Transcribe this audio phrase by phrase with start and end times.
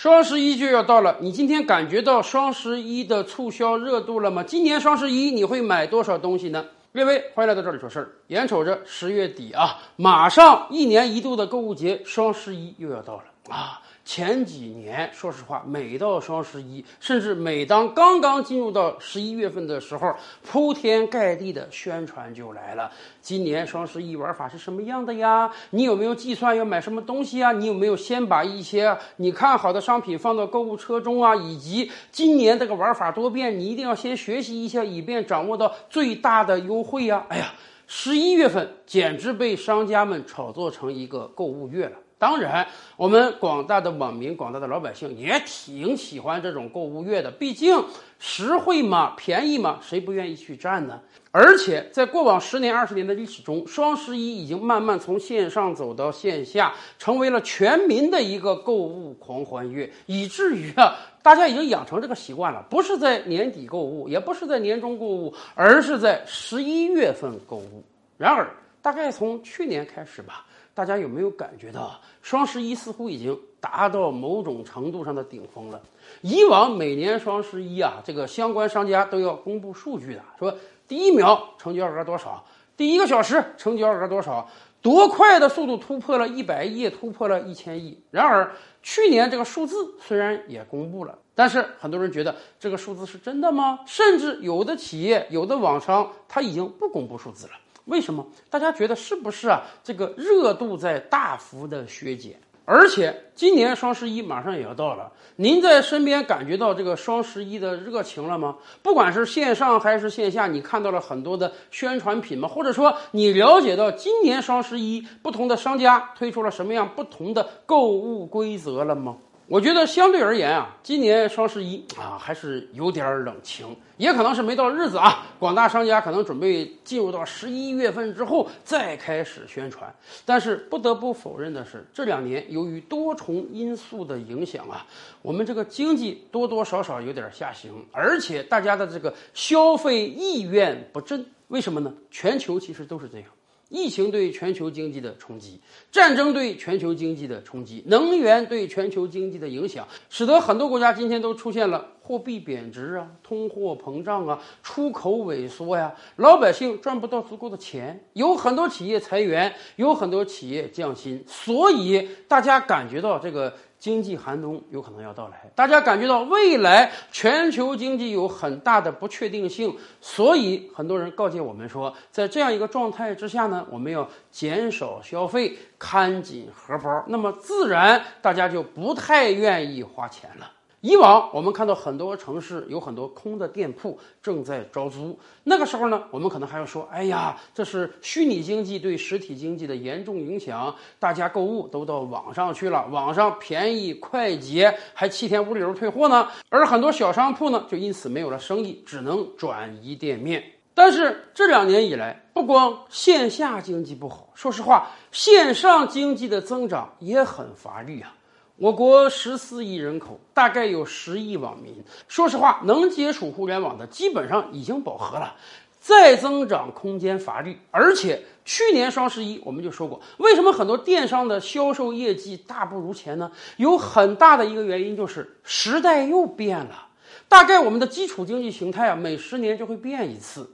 [0.00, 4.42] 双十一就要到了，你今天感觉到双十一的促销热度了吗？
[4.42, 6.64] 今年双十一你会买多少东西呢？
[6.94, 8.10] 各位，欢迎来到这里说事儿。
[8.28, 13.80] 眼瞅着十月底啊，马上一年一度的购物节双十一又要到了啊。
[14.02, 20.12] 前几年，说实话，每到双十一，甚至每当刚刚进入到十一月份的时候，
[20.42, 22.90] 铺天盖地的宣传就来了。
[23.20, 25.48] 今年双十一玩法是什么样的呀？
[25.70, 27.52] 你有没有计算要买什么东西啊？
[27.52, 31.36] 你有没有先把一些你看好的商品放到购物车中啊？
[31.36, 37.24] 以及今年这个玩法多变，你一定要先学习一下，以便掌握到最大的优惠呀！
[37.28, 37.52] 哎呀，
[37.86, 41.96] 十一月份简直被商家们炒作成一个购物月了。
[42.20, 47.82] 当然，我们广大的网民、广大的老百姓也挺喜欢这种购物月的，毕竟
[48.18, 51.00] 实惠嘛，便宜嘛，谁不愿意去占呢？
[51.30, 67.82] 而且在过往十年、二十年的历史中，双十一已经慢慢从线上走到线下，成为了全民的一个购物狂欢月，以至于啊，大家已经养成这个习惯了，不是在年底购物，也不是在年终购物，而是在十一月份购物。
[68.18, 68.50] 然而，
[68.82, 70.44] 大概从去年开始吧。
[70.74, 75.80] 大家有没有感觉到双十一似乎已经达到某种程度上的顶峰了？
[76.22, 80.56] 以往每年双十一啊，这个相关商家都要公布数据的，说
[80.88, 82.44] 第一秒成交额多少，
[82.76, 84.48] 第一个小时成交额多少，
[84.80, 88.00] 多快的速度突破了一百亿，突破了一千亿。
[88.10, 88.50] 然而
[88.82, 93.80] 去年这个数字虽然也公布了，但是很多人觉得这个数字是真的吗？
[93.86, 97.52] 甚至有的企业、有的网商他已经不公布数字了。
[97.86, 99.62] 为什么大家觉得是不是啊？
[99.82, 108.56] 这个热度在大幅的削减，而且今年双十一马上也要到了，您在身边感觉到这个双十一的热情了吗？
[108.82, 112.46] 不管是线上还是线下，你看到了很多的宣传品吗？
[112.46, 119.16] 或者说你了解到今年双十一不同的商家推出了什么样不同的购物规则了吗？
[119.50, 125.26] 我觉得相对而言啊，今年双十一啊还是有点冷清，也可能是没到日子啊。
[125.40, 129.92] 广大商家可能准备进入到十一月份之后再开始宣传。
[130.24, 134.86] 但是不得不否认的是，这两年由于多重因素的影响啊，
[135.20, 141.26] 我们这个经济多多少少有点下行，而且大家的这个消费意愿不振。
[141.48, 141.92] 为什么呢？
[142.08, 143.26] 全球其实都是这样。
[143.70, 145.60] 疫情对全球经济的冲击，
[145.90, 163.54] 战争对全球经济的冲击，能源对全球经济的影响，使得很多国家今天都出现了货币贬值啊、通货膨胀啊、出口萎缩呀，老百姓赚不到足够的钱，有很多企业裁员，有很多企业降薪，所以大家感觉到这个。
[163.80, 180.59] 经济寒冬有可能要到来，大家感觉到未来全球经济有很大的不确定性，所以很多人告诫我们说，在这样一个状态之下呢，我们要减少消费，看紧荷包，那么自然大家就不太愿意花钱了。
[180.82, 196.28] 以往我们看到很多城市有很多空的店铺正在招租，那个时候呢，我们可能还要说，哎呀，这是虚拟经济对实体经济的严重影响，大家购物都到网上去了，网上便宜快捷，还七天无理由退货呢。
[196.48, 200.42] 而很多小商铺呢，就因此没有了生意，只能转移店面。
[200.72, 208.14] 但是这两年以来，不光线下经济不好，说实话，线上经济的增长也很乏力啊。
[208.60, 211.82] 我国十四亿人口，大概有十亿网民。
[212.06, 215.34] 说实话，能接触互联网的基本上已经饱和了，
[215.80, 217.56] 再增长空间乏力。
[217.70, 223.32] 而且去年双十一我们就说过，为什么很多电商的销售业绩大不如前呢？
[223.56, 226.88] 有很大的一个原因就是时代又变了。
[227.30, 230.46] 大概我们的基础经济形态啊，每十年就会变一次。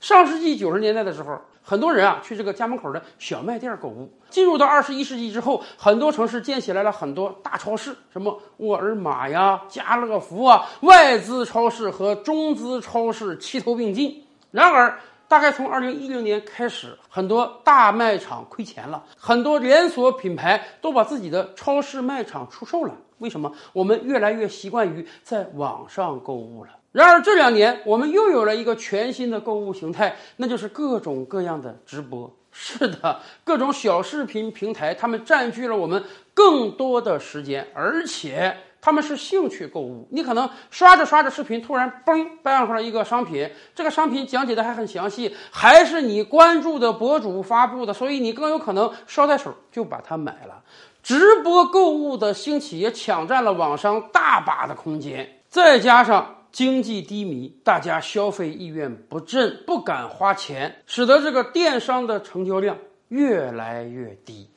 [0.00, 1.38] 上世纪九十年代的时候。
[1.62, 4.10] 很多人啊，去这个家门口的小卖店购物。
[4.28, 14.24] 进入到二十一世纪之后，很多城市建起来了很多大超市，什么沃尔玛呀、家乐福啊，外资超市和中资超市齐头并进。
[14.50, 22.96] 然而，大概从二零一零年开始，很多大卖场亏钱了，很多连锁品牌都把自己的超市卖场出售了。
[23.18, 23.52] 为什么？
[23.74, 26.70] 我们越来越习惯于在网上购物了。
[26.92, 32.28] 然而这两年，我们又有了一个全新的购物形态，那就是各种各样的直播。
[32.52, 36.02] 是的，各种小视频平台，他们占据了我们
[36.34, 40.08] 更多的时间，而且他们是兴趣购物。
[40.10, 50.60] 你可能刷着刷着视频，突然嘣搬上来一个商品，这个商品讲解的还很详细，还是你关注的博主发布的，所以你更有可能捎带手就把它买了。
[51.04, 56.38] 直播购物的兴起也抢占了网上大把的空间，再加上。
[56.52, 64.50] 经济低迷，大家消费意愿不振，不敢花钱，使得这个电商的成交量越来越低。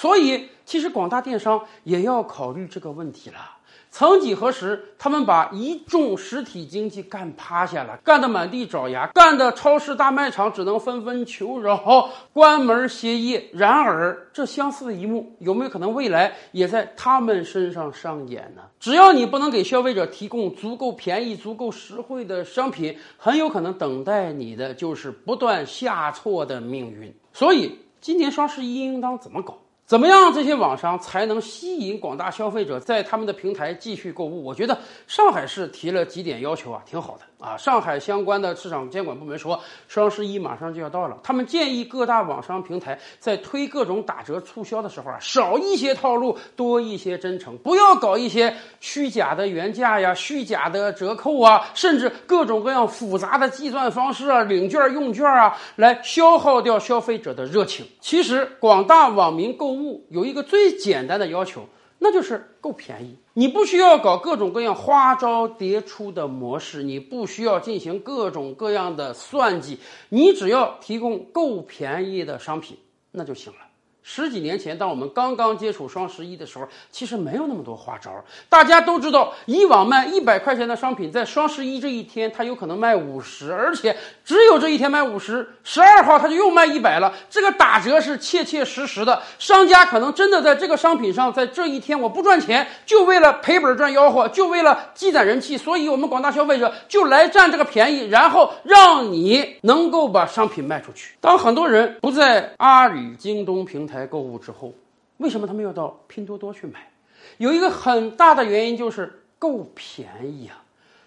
[0.00, 3.56] 所以，其实广大电商也要考虑这个问题了。
[3.90, 13.50] 曾几何时，他们把一众实体经济干趴下了，干得满地找牙，干得超市大卖场只能纷纷求饶，关门歇业。
[13.52, 18.62] 然而，这相似的一幕有没有可能未来也在他们身上上演呢？
[18.78, 27.12] 只要你不能给消费者提供足够便宜、足够实惠的商品，很有可能等待你的就是不断下挫的命运。
[27.32, 29.58] 所以，今年双十一应当怎么搞？
[29.88, 34.44] 怎么样，这些网商才能吸引广大消费者在他们的平台继续购物？
[34.44, 37.56] 我觉得上海市提了几点要求啊，挺好的啊。
[37.56, 57.86] 上海相关的市场监管部门说，双十一马上就要到了，他们建议各大网商平台在推各种打折促销的时候啊，少一些套路，多一些真诚，不要搞一些虚假的原价呀、虚假的折扣啊，甚至各种各样复杂的计算方式啊、领券用券啊，来消耗掉消费者的热情。
[58.00, 61.66] 其实广大网民购物有一个最简单的要求，
[61.98, 63.16] 那就是够便宜。
[63.34, 69.78] 你不需要搞各种各样花招迭出的模式，你不需要进行各种各样的算计，
[70.08, 72.76] 你只要提供够便宜的商品，
[73.12, 73.67] 那就行了。
[74.10, 78.10] 十几年前，当我们刚刚接触双十一的时候，其实没有那么多花招。
[78.48, 83.94] 大家都知道，以往卖一百块钱的商品，在双十一这一天，它有可能卖五十，而且
[84.24, 85.46] 只有这一天卖五十。
[85.62, 87.12] 十二号它就又卖一百了。
[87.28, 95.58] 这个打折是切切实实的，商家可能真的在这个商品上，在这一天我不赚钱，就为了赔本赚吆喝，就为了积攒人气。
[95.58, 101.14] 所以，我们广大消费者就来占这个便宜，然后让你能够把商品卖出去。
[101.20, 104.72] 当很多人不在阿里、京东平台，来购物之后，
[105.16, 106.90] 为什么他们要到拼多多去买？
[107.38, 110.62] 有一个很大的原因就是够便宜啊！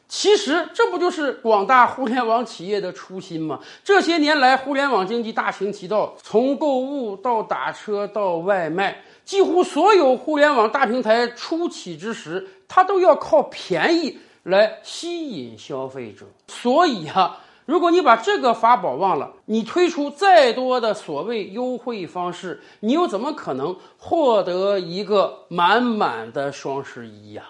[0.10, 3.62] 其实这不就是广大互联网企业的初心吗？
[3.82, 16.26] 这些年来，互联网经济大行其道，从购物到打车到外卖，几乎所有互联网大平台初起之时，它都要靠便宜来吸引消费者。
[16.48, 17.40] 所以啊。
[17.72, 27.46] 如果你把这个法宝忘了，你推出再多的所谓优惠方式，你又怎么可能获得一个满满的双十一呀？